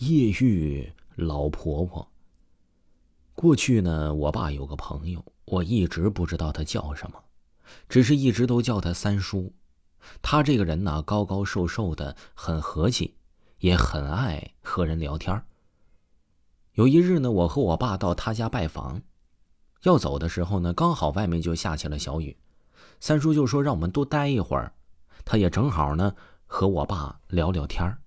[0.00, 2.10] 夜遇老婆婆。
[3.34, 7.22] 过去呢，我爸有个朋友，我一直不知道他叫什么，
[7.86, 9.52] 只是一直都叫他三叔。
[10.22, 13.14] 他这个人呢，高高瘦瘦的，很和气，
[13.58, 15.42] 也很爱和人聊天。
[16.72, 19.02] 有一日呢，我和我爸到他家拜访，
[19.82, 22.34] 要走的时候呢，刚好外面就下起了小雨，
[23.00, 24.72] 三叔就说让我们多待一会儿，
[25.26, 26.14] 他也正好呢
[26.46, 27.98] 和我爸聊聊天儿。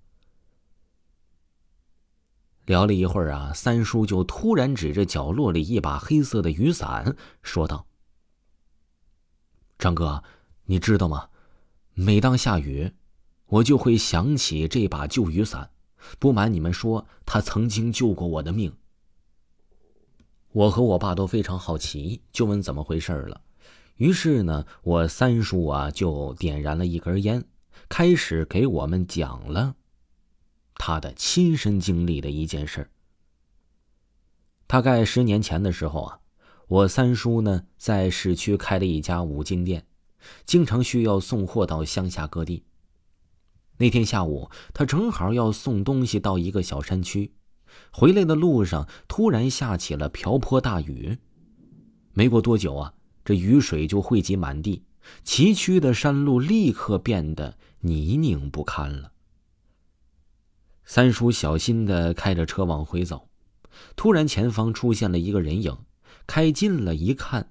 [2.66, 7.86] 聊了一会儿啊，三叔就突然指着角落里一把黑色的雨伞，说道
[9.78, 10.22] ：“张哥，
[10.64, 11.28] 你知道吗？
[11.92, 12.92] 每当下雨，
[13.46, 15.70] 我就会想起这把旧雨伞。
[16.18, 18.74] 不瞒你们说，它曾经救过我的命。”
[20.52, 23.40] 我和我爸都非常好奇，就问怎么回事了。
[23.96, 27.44] 于是呢，我三叔啊就点燃了一根烟，
[27.88, 29.74] 开始给我们讲了。
[30.76, 32.90] 他的亲身经历的一件事。
[34.66, 36.18] 大概十年前的时候啊，
[36.68, 39.86] 我三叔呢在市区开了一家五金店，
[40.44, 42.64] 经常需要送货到乡下各地。
[43.76, 47.32] 那天下午，他正好要送东西到一个小山区，
[47.92, 51.18] 回来的路上突然下起了瓢泼大雨。
[52.12, 54.84] 没过多久啊，这雨水就汇集满地，
[55.24, 59.10] 崎岖的山路立刻变得泥泞不堪了。
[60.84, 63.28] 三叔小心的开着车往回走，
[63.96, 65.76] 突然前方出现了一个人影，
[66.26, 67.50] 开近了一看，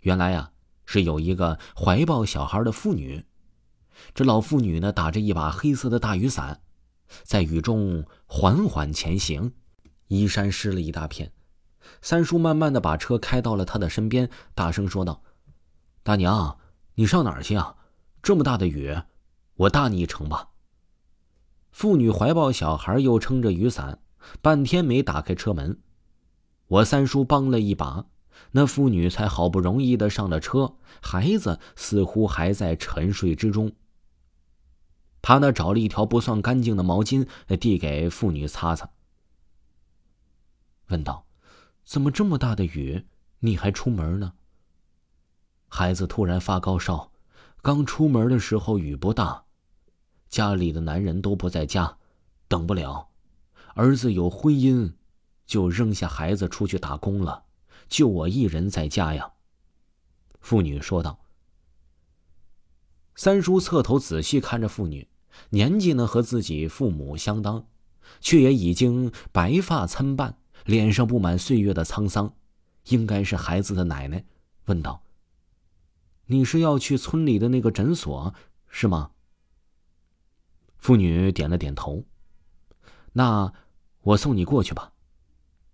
[0.00, 0.52] 原来啊
[0.84, 3.24] 是有一个怀抱小孩的妇女。
[4.14, 6.60] 这老妇女呢打着一把黑色的大雨伞，
[7.22, 9.52] 在雨中缓缓前行，
[10.08, 11.32] 衣衫湿了一大片。
[12.00, 15.22] 三叔慢慢的把车开到了她的身边，大声说道
[16.02, 16.58] ：“大娘，
[16.94, 17.76] 你上哪儿去啊？
[18.22, 18.96] 这么大的雨，
[19.54, 20.48] 我搭你一程吧。”
[21.72, 23.98] 妇女怀抱小孩，又撑着雨伞，
[24.40, 25.80] 半天没打开车门。
[26.68, 28.06] 我三叔帮了一把，
[28.52, 33.72] 那妇女才好不容易的上了车，孩子似乎还在沉睡之中。
[35.22, 37.26] 他那找了一条不算干净的毛巾，
[37.58, 38.90] 递给妇女擦擦，
[40.88, 41.26] 问道
[41.84, 43.06] ：“怎么这么大的雨，
[43.40, 44.34] 你还出门呢？”
[45.68, 47.12] 孩子突然发高烧，
[47.62, 49.44] 刚出门的时候雨不大。
[50.32, 51.98] 家里的男人都不在家，
[52.48, 53.10] 等不了。
[53.74, 54.94] 儿子有婚姻，
[55.44, 57.44] 就扔下孩子出去打工了，
[57.86, 59.32] 就我一人在家呀。
[60.40, 61.20] 妇女说道。
[63.14, 65.06] 三叔侧头仔细看着妇女，
[65.50, 67.66] 年纪呢和自己父母相当，
[68.18, 72.34] 却也已经白发参半，脸上布满岁月的沧桑，
[72.86, 74.24] 应该是孩子的奶奶。
[74.64, 75.02] 问道
[76.24, 78.34] ：“你是要去村里的那个诊所，
[78.66, 79.10] 是吗？”
[80.82, 82.04] 妇女点了点头。
[83.12, 83.52] 那
[84.00, 84.92] 我送你过去吧。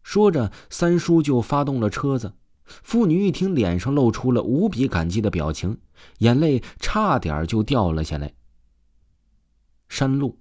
[0.02, 2.34] 说着，三叔就发动了车子。
[2.64, 5.78] 妇女一听，脸上露出了无比感激的表情，
[6.19, 8.34] 眼泪差点就掉了下来。
[9.88, 10.38] 山路，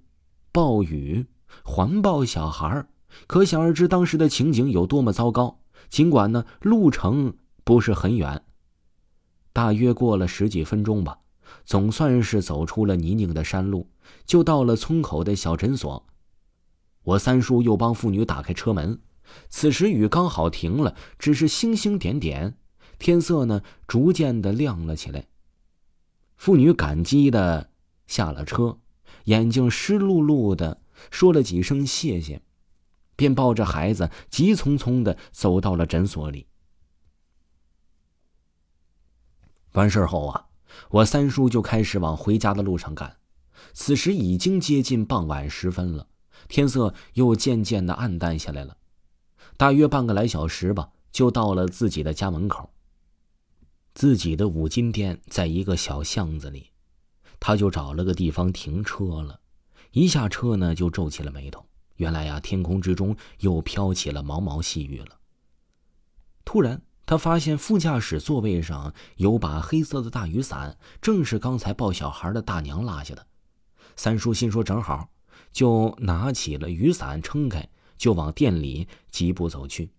[0.52, 1.26] 暴雨，
[1.64, 2.86] 环抱小孩
[3.26, 5.60] 可想而知当时的情景有多么糟糕。
[5.88, 8.44] 尽管呢，路程不是很远，
[9.54, 11.20] 大约过了十几分钟吧。
[11.64, 13.90] 总算是走出了泥泞的山路，
[14.24, 16.06] 就到了村口的小诊所。
[17.02, 19.00] 我三叔又帮妇女打开车门。
[19.50, 22.56] 此时雨刚好停了，只是星星点点，
[22.98, 25.26] 天色呢逐渐的亮了起来。
[26.36, 27.70] 妇女感激的
[28.06, 28.78] 下了车，
[29.24, 30.80] 眼睛湿漉漉的，
[31.10, 32.40] 说了几声谢谢，
[33.16, 36.46] 便抱着孩子急匆匆的走到了诊所里。
[39.72, 40.46] 完事后啊。
[40.90, 43.16] 我三叔就开始往回家的路上赶，
[43.72, 46.06] 此时已经接近傍晚时分了，
[46.48, 48.76] 天色又渐渐的暗淡下来了。
[49.56, 52.70] 大约半个来小时吧，就到了自己的家门口。
[53.94, 56.70] 自己的五金店在一个小巷子里，
[57.40, 59.40] 他就找了个地方停车了。
[59.90, 61.64] 一下车呢，就皱起了眉头。
[61.96, 65.18] 原来呀，天空之中又飘起了毛毛细雨了。
[66.44, 66.80] 突然。
[67.08, 73.26] 他发现副驾驶座位上有把黑色的大雨伞，正是刚才抱小孩的大娘落下的。
[73.96, 75.08] 三叔心说正好，
[75.50, 77.66] 就拿起了雨伞撑开，
[77.96, 79.90] 就往店里疾步走去。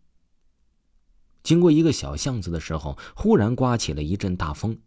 [1.42, 4.78] 经过一个小巷子的时候，忽然刮起了一阵大风，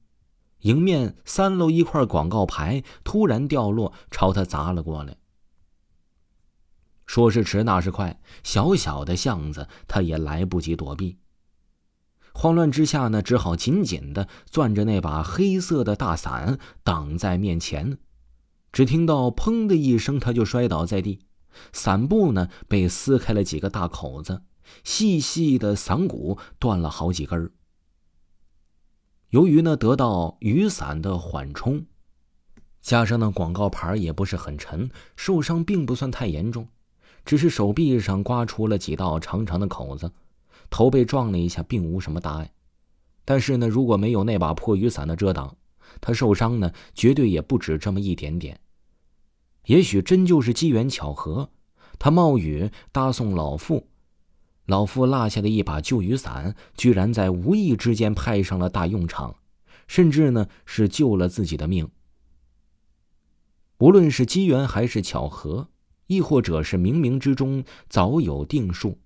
[0.61, 5.17] 迎面三楼一块广告牌突然掉落，朝他砸了过来。
[7.05, 11.19] 说时迟，那时快，小小的巷子，他也来不及躲避。
[12.43, 17.99] 慌乱之下呢，只好紧紧的攥着那把黑色的大伞挡在面前。
[18.73, 21.21] 只听到“砰”的一声，他就摔倒在地。
[21.73, 24.43] 伞布呢被撕开了几个大口子，
[24.83, 27.53] 细细的伞骨断了好几根儿。
[29.29, 31.87] 由于呢得到雨伞的缓冲，
[32.81, 36.67] 加上呢广告牌也不是很沉，受伤并不算太严重，
[37.25, 40.11] 只是手臂上刮出了几道长长的口子，
[40.73, 42.51] 头被撞了一下，并无什么大碍。
[43.25, 45.57] 但是呢，如果没有那把破雨伞的遮挡，
[46.01, 48.59] 他受伤呢绝对也不止这么一点点。
[49.67, 51.51] 也许真就是机缘巧合，
[51.99, 53.87] 他冒雨搭送老妇。
[54.67, 59.37] 老妇落下的一把旧雨伞，居然在无意之间派上了大用场，
[59.87, 61.89] 甚至呢是救了自己的命。
[63.79, 65.69] 无论是机缘还是巧合，
[66.07, 68.99] 亦或者是冥冥之中早有定数，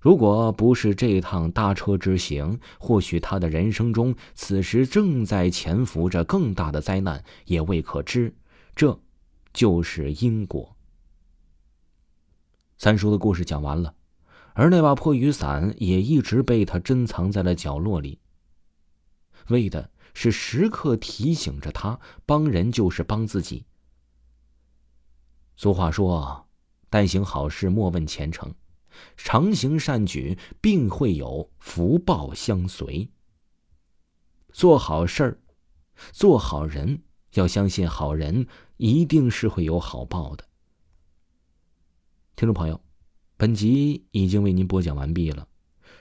[0.00, 8.34] 如果不是这趟搭车之行，或许他的人生中此时正在潜伏着更大的灾难，也未可知。
[8.74, 8.98] 这，
[9.52, 10.74] 就是因果。
[12.78, 13.94] 三叔的故事讲完了。
[14.54, 18.18] 而那把破雨伞也一直被他珍藏在了角落里，
[19.48, 23.64] 为的是时刻提醒着他：帮人就是帮自己。
[25.56, 26.48] 俗话说
[26.90, 28.50] ：“但行好事，莫问前程；
[29.16, 33.08] 常行善举，定会有福报相随。”
[34.52, 35.38] 做好事儿，
[36.12, 37.02] 做好人，
[37.34, 38.46] 要相信好人
[38.76, 40.44] 一定是会有好报的。
[42.36, 42.80] 听众朋友。
[43.36, 45.48] 本集已经为您播讲完毕了。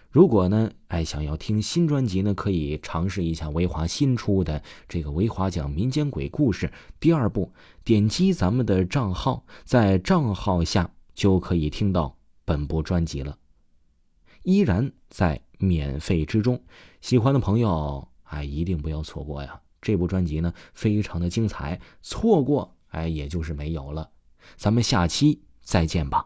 [0.10, 6.68] 如果呢，哎，想要听新专辑呢，可以尝试一下维华新出的这个《维华讲民间鬼故事》
[7.00, 7.54] 第二部。
[7.86, 12.18] 点击咱们的账号，在账号下就可以听到
[12.50, 13.38] 本部专辑了，
[14.42, 16.60] 依然在免费之中。
[17.00, 19.62] 喜欢的朋友，哎，一定不要错过呀！
[19.80, 24.10] 这部专辑呢，非常的精彩，错过，哎，也就是没有了。
[24.56, 26.26] 咱们下期再见吧。